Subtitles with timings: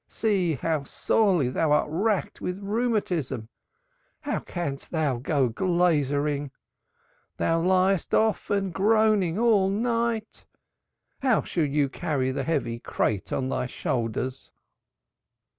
[0.09, 3.49] See how sorely thou art racked with rheumatism.
[4.21, 6.49] How canst thou go glaziering?
[7.37, 10.43] Thou liest often groaning all the night.
[11.21, 14.49] How shalt thou carry the heavy crate on thy shoulders?"